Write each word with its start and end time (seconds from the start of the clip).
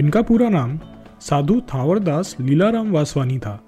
इनका 0.00 0.22
पूरा 0.22 0.48
नाम 0.48 0.80
साधु 1.20 1.60
थावरदास 1.60 2.36
लीलाराम 2.40 2.90
वासवानी 2.90 3.38
था। 3.38 3.66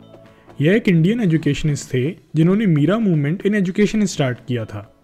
यह 0.61 0.73
एक 0.73 0.89
इंडियन 0.89 1.21
एजुकेशनिस्ट 1.21 1.95
थे, 1.95 2.11
जिन्होंने 2.37 2.67
Mira 2.67 2.99
movement 2.99 3.47
in 3.47 3.55
education 3.55 4.05
start 4.05 4.39
किया 4.49 4.65
था। 4.65 4.95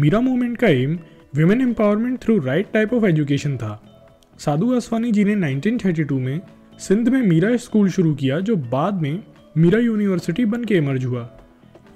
मीरा 0.00 0.20
मूवमेंट 0.20 0.58
का 0.58 0.68
aim 0.68 0.98
women 1.34 1.60
empowerment 1.60 2.18
through 2.18 2.38
right 2.38 2.66
type 2.72 2.94
of 2.94 3.04
education 3.04 3.56
था। 3.56 3.82
साधु 4.38 4.72
वासवानी 4.72 5.12
जी 5.12 5.24
ने 5.24 5.36
1932 5.36 6.18
में 6.18 6.40
सिंध 6.78 7.08
में 7.08 7.22
मीरा 7.22 7.56
स्कूल 7.56 7.88
शुरू 7.88 8.14
किया, 8.14 8.40
जो 8.40 8.56
बाद 8.56 8.94
में 8.94 9.22
मीरा 9.56 9.78
यूनिवर्सिटी 9.78 10.44
बन 10.44 10.64
के 10.64 10.76
इमर्ज 10.76 11.04
हुआ। 11.04 11.30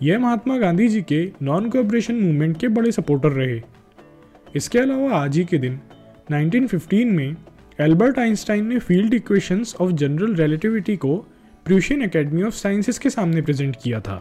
यह 0.03 0.19
महात्मा 0.19 0.58
गांधी 0.58 0.89
जी 0.89 1.03
के 1.03 1.33
नॉन 1.42 1.70
कोऑपरेशन 1.70 2.14
मूवमेंट 2.14 2.61
के 2.61 2.69
बड़े 2.69 2.92
सपोर्टर 2.92 3.29
रहे। 3.29 3.62
इसके 4.56 4.79
अलावा 4.79 5.11
आज 5.11 5.36
ही 5.36 5.45
के 5.45 5.58
दिन 5.58 5.81
1915 6.31 7.12
में 7.12 7.36
एल्बर्ट 7.81 8.19
आइंस्टाइन 8.19 8.67
ने 8.67 8.79
field 8.79 9.15
equations 9.15 9.75
of 9.81 9.91
general 9.93 10.35
relativity 10.35 10.97
को 10.97 11.17
प्रूशियन 11.65 12.03
एकेडमी 12.03 12.43
ऑफ़ 12.43 12.55
साइंसेस 12.55 12.99
के 12.99 13.11
सामने 13.11 13.43
प्रेजेंट 13.43 13.77
किया 13.83 14.01
था। 14.01 14.17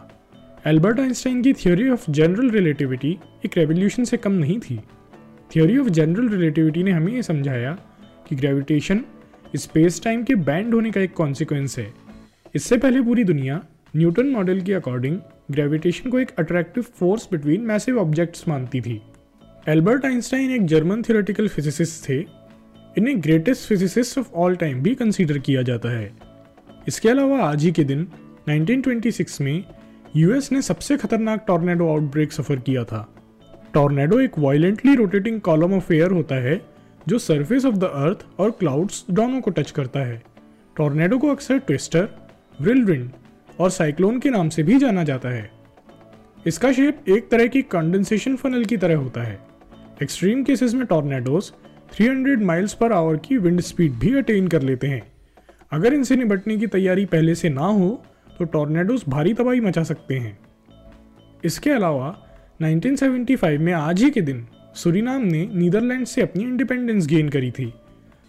एल्बर्ट 0.67 0.99
आइंस्टाइन 0.99 1.41
की 1.41 1.53
थ्योरी 1.53 1.89
ऑफ़ 1.89 2.11
जनरल 2.11 2.49
रिलेटिविटी 2.49 3.17
एक 3.45 3.57
रेवोल्यूशन 3.57 4.03
से 4.03 4.17
कम 4.17 4.31
नहीं 4.31 4.59
थी। 4.59 4.77
थ्योरी 5.51 5.77
ऑफ़ 5.77 5.89
जनरल 5.89 6.29
रिलेटिविटी 6.29 6.83
ने 6.83 6.91
हमें 6.91 7.13
ये 7.13 7.23
समझाया 7.23 7.71
कि 8.29 8.35
ग्रेविटेशन 8.35 9.03
स्पेस 9.55 10.03
टाइम 10.03 10.23
के 10.23 10.35
बैंड 10.35 10.73
होने 10.73 10.91
का 10.91 11.01
एक 11.01 11.13
कॉन्सिक्वेंस 11.13 11.79
है। 11.79 11.93
इससे 12.55 12.77
पहले 12.77 13.01
पूरी 13.01 13.23
दुनिया 13.23 13.63
न्यूटन 13.95 14.27
मॉडल 14.27 14.61
के 14.61 14.73
अकॉर्डिंग 14.73 15.19
ग्रेविटेशन 15.51 16.09
को 16.09 16.19
एक 16.19 16.31
attractive 16.39 16.83
force 16.83 17.27
between 17.31 17.61
massive 17.61 17.99
objects 17.99 18.47
मानती 18.47 18.81
थी। 18.81 19.01
एल्बर्ट 19.69 20.05
आइंस्टाइन 20.05 20.51
एक 20.51 20.65
जर्मन 20.65 21.01
थियोरेटिकल 21.01 21.47
फिजिसिस्ट 21.47 22.09
थे। 22.09 22.44
इन्हें 22.97 23.23
greatest 23.23 23.67
physicist 23.69 24.17
of 24.17 24.33
all 24.33 24.55
time 24.55 24.81
भी 24.81 24.95
कंसीडर 24.95 25.37
किया 25.37 25.61
जाता 25.61 25.89
है। 25.89 26.13
इसके 26.87 27.09
अलावा 27.09 27.39
आज 27.39 27.63
ही 27.63 27.71
के 27.71 27.83
दिन 27.83 28.07
1926 28.49 29.41
में 29.41 29.63
यूएस 30.15 30.51
ने 30.51 30.61
सबसे 30.61 30.97
खतरनाक 30.97 31.45
टॉर्नेडो 31.47 31.87
आउटब्रेक 31.87 32.31
सफ़र 32.31 32.55
किया 32.55 32.83
था। 32.83 33.15
टॉर्नेडो 33.73 34.19
एक 34.19 34.31
violently 34.39 34.95
rotating 34.95 35.41
column 35.41 35.73
of 35.73 35.93
air 35.93 36.11
होता 36.11 36.35
है, 36.35 36.61
जो 37.07 37.19
सरफेस 37.19 37.65
ऑफ़ 37.65 37.75
द 37.75 37.83
अर्थ 37.83 38.25
और 38.39 38.51
क्लाउड्स 38.51 39.05
दोनों 39.11 39.41
को 39.41 39.51
टच 39.51 39.71
करता 39.71 39.99
है। 39.99 40.23
टॉर्नेडो 40.77 41.17
को 41.17 41.27
अक्सर 41.27 41.57
ट्विस्टर 41.57 42.09
विंड 42.61 43.09
और 43.59 43.69
साइक्लोन 43.69 44.19
के 44.19 44.29
नाम 44.29 44.49
से 44.49 44.63
भी 44.63 44.77
जाना 44.77 45.03
जाता 45.03 45.29
है। 45.29 45.51
इसका 46.47 46.71
शेप 46.71 47.09
एक 47.09 47.29
तरह 47.29 47.47
की 47.47 47.61
कंडेंसेशन 47.61 48.35
फनल 48.35 48.65
की 48.65 48.77
तरह 48.77 48.95
होता 48.95 49.23
है। 49.23 49.39
एक्सट्रीम 50.03 50.43
केसेस 50.43 50.73
में 50.73 50.85
टॉर्नेडोज 50.85 51.51
300 51.95 52.41
माइल्स 52.41 52.73
पर 52.73 52.91
आवर 52.91 53.17
की 53.17 53.37
विंड 53.37 53.61
स्पीड 53.61 53.91
भी 53.91 54.13
अटेन 54.17 54.47
कर 54.47 54.61
लेते 54.61 54.87
हैं। 54.87 55.01
अगर 55.71 55.93
इनसे 55.93 56.15
निपटने 56.15 56.57
की 56.57 56.67
तैयारी 56.67 57.05
पहले 57.05 57.35
से 57.35 57.49
ना 57.49 57.65
हो 57.65 58.03
तो 58.39 58.45
टॉर्नेडोज 58.45 59.03
भारी 59.07 59.33
तबाही 59.33 59.59
मचा 59.59 59.83
सकते 59.83 60.15
हैं। 60.15 60.37
इसके 61.45 61.69
अलावा 61.69 62.09
1975 62.61 63.57
में 63.57 63.71
आज 63.73 64.01
ही 64.03 64.09
के 64.09 64.21
दिन, 64.21 64.45
सुरीनाम 64.75 65.21
ने 65.21 65.47
नीदरलैंड 65.53 66.05
से 66.05 66.21
अपनी 66.21 66.43
इंडिपेंडेंस 66.43 67.07
गेन 67.07 67.29
करी 67.29 67.51
थी। 67.51 67.73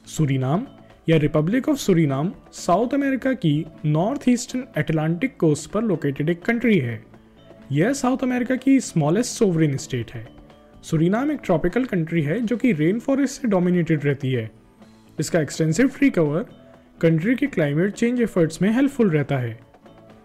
सुरीनाम, 0.06 0.66
या 1.08 1.16
republic 1.16 1.68
of 1.68 1.78
Suriname 1.78 2.32
South 2.52 2.94
America 2.94 3.32
की 3.32 3.66
नॉर्थ 3.84 4.28
ईस्टर्न 4.28 4.64
अटलांटिक 4.76 5.36
कोस्ट 5.36 5.70
पर 5.70 5.82
लोकेटेड 5.82 6.28
एक 6.28 6.42
कंट्री 6.42 6.78
है। 6.78 7.02
यह 7.72 7.92
साउथ 7.92 8.18
अमेरिका 8.22 8.56
की 8.56 8.80
स्मॉलेस्ट 8.80 9.30
सोवरेन 9.30 9.76
स्टेट 9.76 10.12
है। 10.12 10.35
सुरीनाम 10.86 11.30
एक 11.32 11.38
ट्रॉपिकल 11.44 11.84
कंट्री 11.84 12.20
है 12.22 12.38
जो 12.40 12.56
कि 12.56 12.72
रेन 12.72 12.98
फॉरेस्ट 13.00 13.40
से 13.42 13.48
डोमिनेटेड 13.48 14.04
रहती 14.04 14.32
है। 14.32 14.50
इसका 15.18 15.40
एक्सटेंसिव 15.40 15.88
ट्री 15.96 16.10
कवर 16.10 16.44
कंट्री 17.00 17.34
के 17.34 17.46
क्लाइमेट 17.46 17.92
चेंज 17.92 18.20
एफर्ट्स 18.20 18.60
में 18.62 18.68
हेल्पफुल 18.72 19.10
रहता 19.10 19.38
है। 19.38 19.58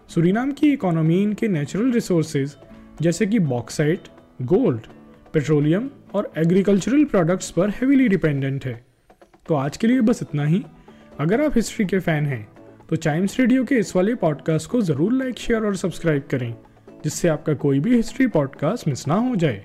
सुरीनाम 0.08 0.52
की 0.52 0.72
इकोनॉमी 0.72 1.20
इनके 1.22 1.48
नेचुरल 1.48 1.90
रिसोर्सेज 1.92 2.54
जैसे 3.02 3.26
कि 3.26 3.38
बॉक्साइट 3.38 4.08
गोल्ड 4.42 4.86
पेट्रोलियम 5.34 5.90
और 6.14 6.30
एग्रीकल्चरल 6.38 7.04
प्रोडक्ट्स 7.06 7.50
पर 7.50 7.70
हेवीली 7.70 8.08
डिपेंडेंट 8.08 8.64
है। 8.64 8.74
तो 9.48 9.54
आज 9.54 9.76
के 9.76 9.86
लिए 9.86 10.00
बस 10.02 10.22
इतना 10.22 10.44
ही। 10.44 10.62
अगर 11.20 11.44
आप 11.44 11.56
हिस्ट्री 11.56 11.86
के 11.86 11.98
फ़ैन 12.00 12.26
हैं 12.26 12.46
तो 12.90 12.96
चाइम्स 12.98 13.38
रेडियो 13.40 13.64
के 13.64 13.78
इस 13.78 13.94
वाले 13.96 14.14
पॉडकास्ट 14.14 14.70
को 14.70 14.82
ज़रूर 14.82 15.12
लाइक 15.14 15.38
शेयर 15.38 15.64
और 15.64 15.76
सब्सक्राइब 15.76 16.28
करें, 16.30 16.54
जिससे 17.04 17.28
आपका 17.28 17.54
कोई 17.56 17.80
भी 17.80 17.96
हिस्ट्री 17.96 18.26
पॉडकास्ट 18.28 18.88
मिस 18.88 19.06
ना 19.08 19.14
हो 19.28 19.36
जाए। 19.36 19.64